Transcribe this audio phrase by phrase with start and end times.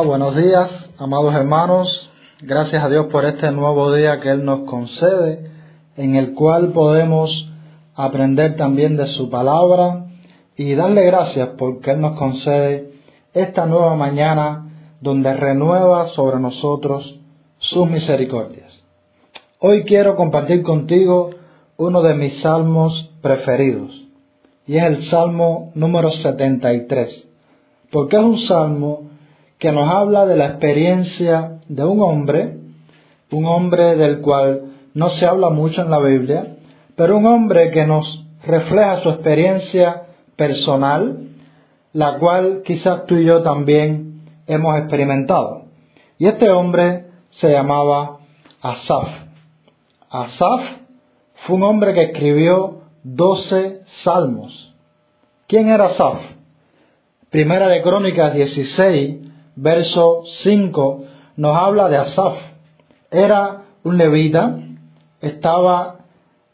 [0.00, 2.10] Buenos días, amados hermanos.
[2.40, 5.50] Gracias a Dios por este nuevo día que Él nos concede,
[5.96, 7.50] en el cual podemos
[7.94, 10.06] aprender también de su palabra
[10.56, 12.90] y darle gracias porque Él nos concede
[13.34, 14.66] esta nueva mañana
[15.02, 17.20] donde renueva sobre nosotros
[17.58, 18.84] sus misericordias.
[19.60, 21.30] Hoy quiero compartir contigo
[21.76, 23.92] uno de mis salmos preferidos
[24.66, 27.28] y es el salmo número 73,
[27.90, 29.11] porque es un salmo
[29.62, 32.56] que nos habla de la experiencia de un hombre,
[33.30, 36.56] un hombre del cual no se habla mucho en la Biblia,
[36.96, 41.28] pero un hombre que nos refleja su experiencia personal,
[41.92, 45.66] la cual quizás tú y yo también hemos experimentado.
[46.18, 48.18] Y este hombre se llamaba
[48.62, 49.10] Asaf.
[50.10, 50.60] Asaf
[51.46, 54.74] fue un hombre que escribió doce salmos.
[55.46, 56.18] ¿Quién era Asaf?
[57.30, 59.21] Primera de Crónicas 16
[59.56, 61.04] verso 5
[61.36, 62.36] nos habla de Asaf.
[63.10, 64.58] Era un levita,
[65.20, 65.96] estaba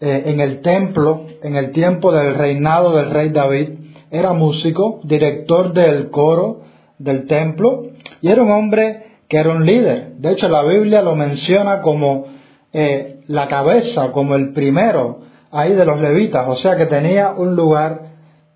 [0.00, 3.70] eh, en el templo en el tiempo del reinado del rey David,
[4.10, 6.62] era músico, director del coro
[6.98, 7.86] del templo
[8.20, 10.14] y era un hombre que era un líder.
[10.18, 12.26] De hecho, la Biblia lo menciona como
[12.72, 17.56] eh, la cabeza, como el primero ahí de los levitas, o sea que tenía un
[17.56, 18.02] lugar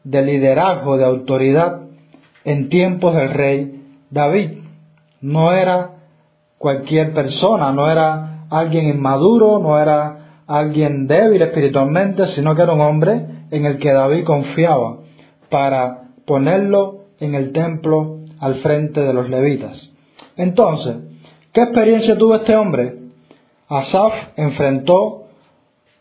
[0.04, 1.80] de liderazgo, de autoridad
[2.44, 3.79] en tiempos del rey
[4.10, 4.58] David
[5.20, 5.90] no era
[6.58, 12.80] cualquier persona, no era alguien inmaduro, no era alguien débil espiritualmente, sino que era un
[12.80, 14.98] hombre en el que David confiaba
[15.48, 19.92] para ponerlo en el templo al frente de los levitas.
[20.36, 20.96] Entonces,
[21.52, 22.96] ¿qué experiencia tuvo este hombre?
[23.68, 25.24] Asaf enfrentó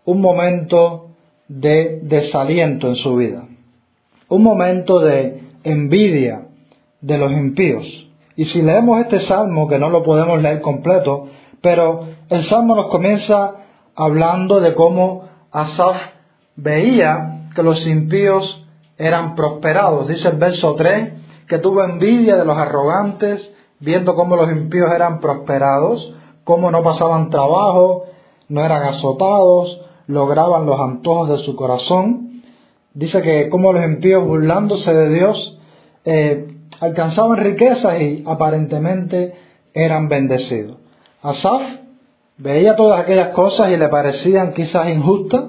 [0.06, 1.10] un momento
[1.48, 3.44] de desaliento en su vida,
[4.28, 6.49] un momento de envidia,
[7.02, 7.86] de los impíos.
[8.36, 11.28] Y si leemos este salmo, que no lo podemos leer completo,
[11.62, 13.56] pero el salmo nos comienza
[13.96, 15.98] hablando de cómo Asaf
[16.56, 18.66] veía que los impíos
[18.98, 20.08] eran prosperados.
[20.08, 21.14] Dice el verso 3
[21.48, 27.30] que tuvo envidia de los arrogantes, viendo cómo los impíos eran prosperados, cómo no pasaban
[27.30, 28.06] trabajo,
[28.48, 32.42] no eran azotados, lograban los antojos de su corazón.
[32.94, 35.60] Dice que como los impíos burlándose de Dios,
[36.06, 39.34] eh, alcanzaban riquezas y aparentemente
[39.74, 40.78] eran bendecidos.
[41.22, 41.62] Asaf
[42.38, 45.46] veía todas aquellas cosas y le parecían quizás injustas,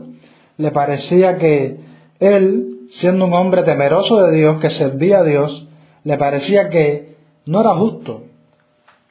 [0.57, 1.79] le parecía que
[2.19, 5.69] él, siendo un hombre temeroso de Dios, que servía a Dios,
[6.05, 7.17] le parecía que
[7.47, 8.25] no era justo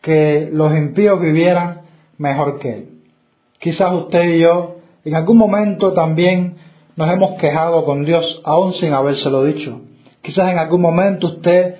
[0.02, 1.82] que los impíos vivieran
[2.18, 2.90] mejor que él.
[3.60, 6.56] Quizás usted y yo en algún momento también
[6.96, 9.82] nos hemos quejado con Dios, aún sin habérselo dicho.
[10.22, 11.76] Quizás en algún momento usted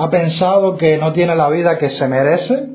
[0.00, 2.68] ha pensado que no tiene la vida que se merece,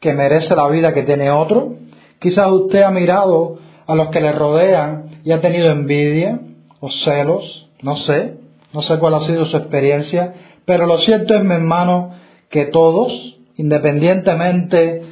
[0.00, 1.76] que merece la vida que tiene otro.
[2.18, 6.40] Quizás usted ha mirado a los que le rodean y ha tenido envidia
[6.80, 8.38] o celos, no sé,
[8.72, 10.34] no sé cuál ha sido su experiencia,
[10.64, 12.10] pero lo cierto es, mi hermano,
[12.50, 15.02] que todos, independientemente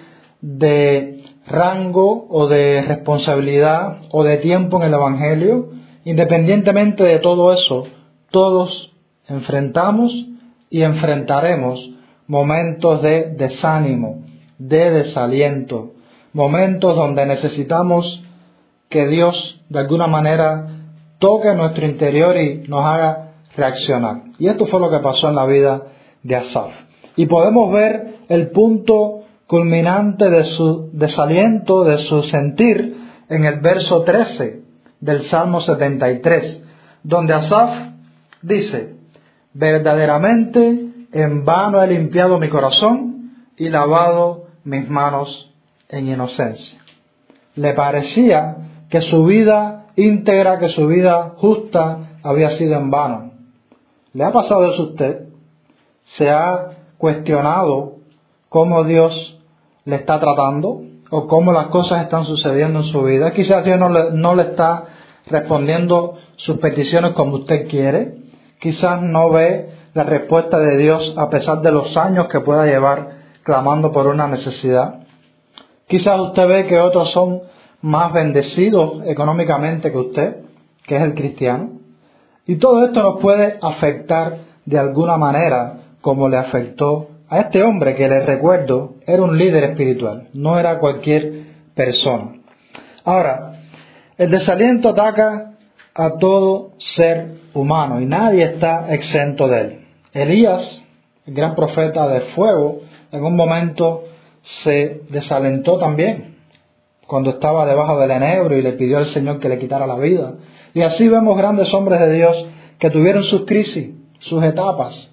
[0.41, 5.71] de rango o de responsabilidad o de tiempo en el Evangelio,
[6.05, 7.85] independientemente de todo eso,
[8.33, 8.93] todos
[9.29, 10.13] enfrentamos
[10.73, 11.91] y enfrentaremos
[12.27, 14.23] momentos de desánimo,
[14.59, 15.93] de desaliento,
[16.33, 18.25] momentos donde necesitamos
[18.89, 20.67] que Dios de alguna manera
[21.19, 24.23] toque nuestro interior y nos haga reaccionar.
[24.39, 25.83] Y esto fue lo que pasó en la vida
[26.23, 26.73] de Asaf.
[27.17, 32.97] Y podemos ver el punto culminante de su desaliento, de su sentir,
[33.29, 34.63] en el verso 13
[35.01, 36.65] del Salmo 73,
[37.03, 37.71] donde Asaf
[38.41, 39.02] dice,
[39.55, 45.53] verdaderamente en vano he limpiado mi corazón y lavado mis manos
[45.89, 46.81] en inocencia.
[47.55, 48.57] Le parecía
[48.89, 53.33] que su vida íntegra, que su vida justa había sido en vano.
[54.15, 55.29] ¿Le ha pasado eso a usted?
[56.17, 57.97] ¿Se ha cuestionado
[58.49, 59.39] cómo Dios
[59.85, 63.33] le está tratando o cómo las cosas están sucediendo en su vida?
[63.33, 64.85] Quizás Dios no le, no le está
[65.27, 68.22] respondiendo sus peticiones como usted quiere
[68.63, 73.23] quizás no ve la respuesta de Dios a pesar de los años que pueda llevar
[73.43, 75.01] clamando por una necesidad.
[75.89, 77.43] Quizás usted ve que otros son
[77.81, 80.37] más bendecidos económicamente que usted,
[80.87, 81.73] que es el cristiano.
[82.47, 87.97] Y todo esto nos puede afectar de alguna manera como le afectó a este hombre
[87.97, 92.35] que les recuerdo era un líder espiritual, no era cualquier persona.
[93.05, 93.55] Ahora,
[94.19, 95.52] el desaliento ataca
[95.95, 99.79] a todo ser humano y nadie está exento de él.
[100.13, 100.83] Elías,
[101.27, 102.81] el gran profeta de fuego,
[103.11, 104.05] en un momento
[104.43, 106.37] se desalentó también
[107.07, 110.35] cuando estaba debajo del enebro y le pidió al Señor que le quitara la vida.
[110.75, 112.49] Y así vemos grandes hombres de Dios
[112.79, 115.11] que tuvieron sus crisis, sus etapas.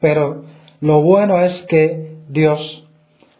[0.00, 0.44] Pero
[0.80, 2.84] lo bueno es que Dios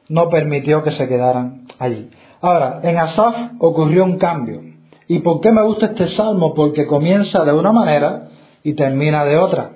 [0.09, 2.11] no permitió que se quedaran allí.
[2.41, 4.74] Ahora, en Asaf ocurrió un cambio.
[5.09, 6.55] ¿Y por qué me gusta este salmo?
[6.55, 8.29] Porque comienza de una manera
[8.63, 9.71] y termina de otra.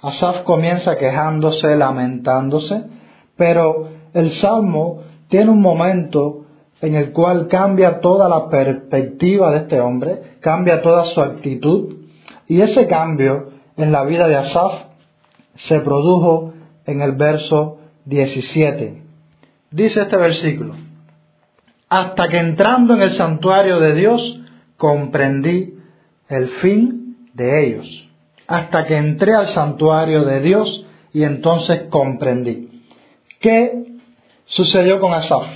[0.00, 2.84] Asaf comienza quejándose, lamentándose,
[3.36, 6.46] pero el salmo tiene un momento
[6.80, 11.94] en el cual cambia toda la perspectiva de este hombre, cambia toda su actitud,
[12.48, 14.72] y ese cambio en la vida de Asaf
[15.54, 16.52] se produjo
[16.84, 19.02] en el verso 17.
[19.70, 20.74] Dice este versículo,
[21.88, 24.41] hasta que entrando en el santuario de Dios
[24.82, 25.78] comprendí
[26.28, 28.08] el fin de ellos.
[28.48, 32.82] Hasta que entré al santuario de Dios y entonces comprendí.
[33.38, 33.84] ¿Qué
[34.44, 35.46] sucedió con Asaf?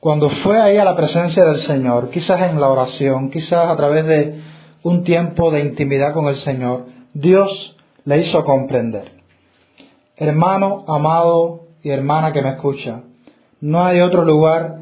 [0.00, 4.04] Cuando fue ahí a la presencia del Señor, quizás en la oración, quizás a través
[4.04, 4.42] de
[4.82, 7.74] un tiempo de intimidad con el Señor, Dios
[8.04, 9.12] le hizo comprender.
[10.14, 13.00] Hermano, amado y hermana que me escucha,
[13.62, 14.80] no hay otro lugar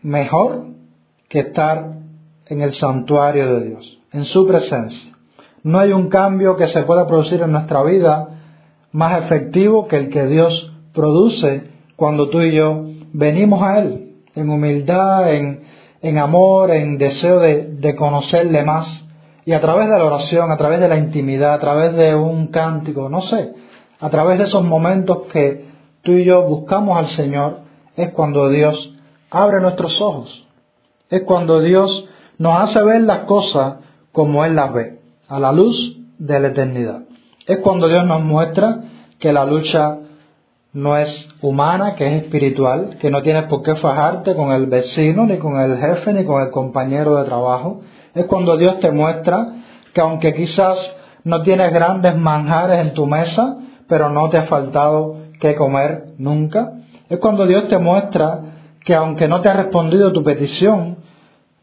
[0.00, 0.66] mejor
[1.28, 1.97] que estar
[2.48, 5.12] en el santuario de Dios, en su presencia.
[5.62, 8.28] No hay un cambio que se pueda producir en nuestra vida
[8.92, 14.50] más efectivo que el que Dios produce cuando tú y yo venimos a Él, en
[14.50, 19.04] humildad, en, amor, en deseo de, de conocerle más.
[19.44, 22.48] Y a través de la oración, a través de la intimidad, a través de un
[22.48, 23.52] cántico, no sé,
[24.00, 25.66] a través de esos momentos que
[26.02, 27.60] tú y yo buscamos al Señor,
[27.96, 28.94] es cuando Dios
[29.30, 30.46] abre nuestros ojos.
[31.10, 33.76] Es cuando Dios nos hace ver las cosas
[34.12, 37.02] como Él las ve, a la luz de la eternidad.
[37.46, 38.80] Es cuando Dios nos muestra
[39.18, 39.98] que la lucha
[40.72, 45.26] no es humana, que es espiritual, que no tienes por qué fajarte con el vecino,
[45.26, 47.80] ni con el jefe, ni con el compañero de trabajo.
[48.14, 49.54] Es cuando Dios te muestra
[49.92, 53.56] que aunque quizás no tienes grandes manjares en tu mesa,
[53.88, 56.72] pero no te ha faltado que comer nunca.
[57.08, 58.40] Es cuando Dios te muestra
[58.84, 60.97] que aunque no te ha respondido tu petición,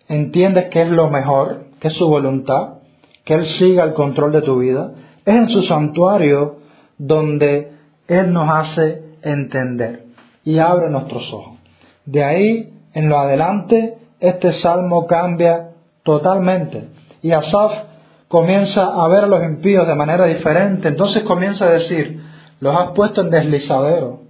[0.07, 2.79] entiendes que es lo mejor, que es su voluntad,
[3.23, 4.91] que Él siga el control de tu vida.
[5.25, 6.57] Es en su santuario
[6.97, 7.71] donde
[8.07, 10.05] Él nos hace entender
[10.43, 11.57] y abre nuestros ojos.
[12.05, 15.71] De ahí en lo adelante, este salmo cambia
[16.03, 16.87] totalmente.
[17.21, 17.73] Y Asaf
[18.27, 20.87] comienza a ver a los impíos de manera diferente.
[20.87, 22.21] Entonces comienza a decir,
[22.59, 24.21] los has puesto en deslizadero.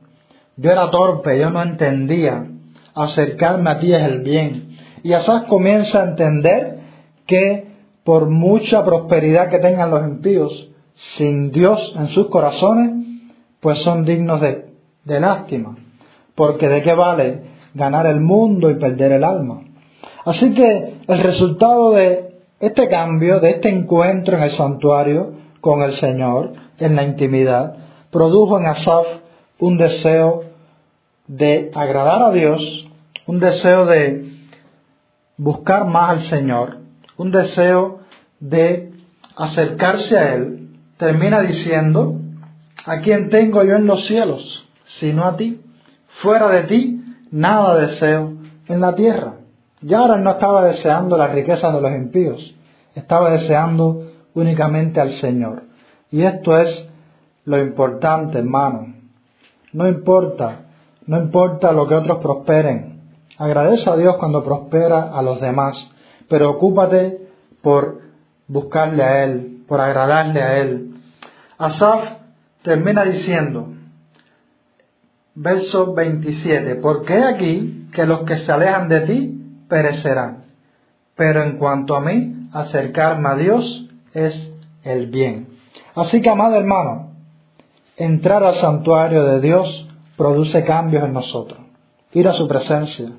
[0.58, 2.48] Yo era torpe, yo no entendía.
[2.96, 4.65] Acercarme a ti es el bien.
[5.06, 6.80] Y Asaf comienza a entender
[7.28, 7.68] que
[8.04, 13.06] por mucha prosperidad que tengan los impíos, sin Dios en sus corazones,
[13.60, 14.66] pues son dignos de,
[15.04, 15.78] de lástima.
[16.34, 17.42] Porque de qué vale
[17.76, 19.62] ganar el mundo y perder el alma.
[20.26, 25.94] Así que el resultado de este cambio, de este encuentro en el santuario con el
[25.94, 27.76] Señor, en la intimidad,
[28.10, 29.06] produjo en Asaf
[29.60, 30.46] un deseo
[31.28, 32.88] de agradar a Dios,
[33.28, 34.34] un deseo de
[35.38, 36.78] buscar más al Señor,
[37.18, 38.00] un deseo
[38.40, 38.92] de
[39.36, 40.70] acercarse a Él.
[40.98, 42.20] Termina diciendo,
[42.86, 44.66] ¿a quién tengo yo en los cielos?
[45.00, 45.62] Sino a ti.
[46.22, 48.34] Fuera de ti, nada deseo
[48.68, 49.36] en la tierra.
[49.82, 52.56] Ya ahora no estaba deseando las riquezas de los impíos,
[52.96, 55.64] estaba deseando únicamente al Señor.
[56.12, 56.90] Y esto es
[57.44, 58.94] lo importante, hermano.
[59.74, 60.62] No importa,
[61.06, 62.95] no importa lo que otros prosperen.
[63.38, 65.92] Agradece a Dios cuando prospera a los demás,
[66.30, 67.28] pero ocúpate
[67.62, 68.02] por
[68.48, 70.96] buscarle a Él, por agradarle a Él.
[71.58, 72.04] Asaf
[72.62, 73.68] termina diciendo,
[75.36, 80.46] verso 27, porque aquí que los que se alejan de ti perecerán,
[81.16, 84.52] pero en cuanto a mí, acercarme a Dios es
[84.84, 85.48] el bien.
[85.96, 87.12] Así que, amado hermano,
[87.98, 91.65] entrar al santuario de Dios produce cambios en nosotros.
[92.16, 93.12] Ir a su presencia.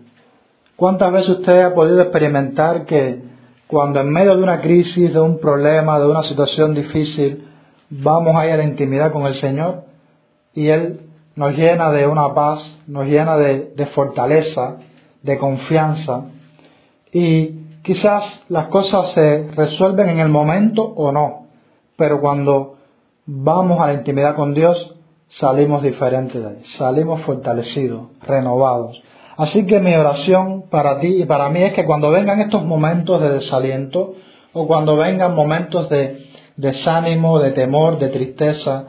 [0.75, 3.23] ¿Cuántas veces usted ha podido experimentar que
[3.67, 7.47] cuando en medio de una crisis, de un problema, de una situación difícil,
[7.91, 9.85] vamos a ir a la intimidad con el Señor
[10.55, 11.03] y Él
[11.35, 14.79] nos llena de una paz, nos llena de, de fortaleza,
[15.23, 16.25] de confianza
[17.12, 17.49] y
[17.83, 21.47] quizás las cosas se resuelven en el momento o no,
[21.97, 22.79] pero cuando
[23.26, 24.96] vamos a la intimidad con Dios,
[25.28, 29.02] salimos diferentes de ahí, salimos fortalecidos, renovados.
[29.37, 33.21] Así que mi oración para ti y para mí es que cuando vengan estos momentos
[33.21, 34.14] de desaliento
[34.52, 38.87] o cuando vengan momentos de desánimo, de temor, de tristeza,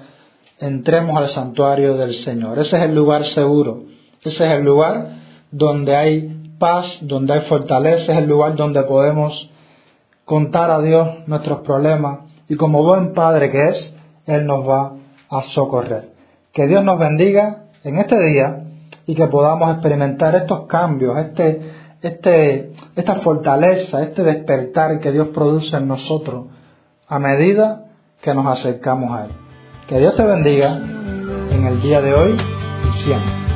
[0.60, 2.60] entremos al santuario del Señor.
[2.60, 3.84] Ese es el lugar seguro,
[4.24, 5.17] ese es el lugar
[5.51, 9.50] donde hay paz, donde hay fortaleza, es el lugar donde podemos
[10.24, 13.94] contar a Dios nuestros problemas y como buen Padre que es,
[14.25, 14.94] Él nos va
[15.29, 16.17] a socorrer.
[16.58, 18.64] Que Dios nos bendiga en este día
[19.06, 21.62] y que podamos experimentar estos cambios, este,
[22.02, 26.48] este, esta fortaleza, este despertar que Dios produce en nosotros
[27.08, 27.86] a medida
[28.24, 29.32] que nos acercamos a Él.
[29.88, 30.78] Que Dios te bendiga
[31.52, 32.36] en el día de hoy
[32.90, 33.47] y siempre.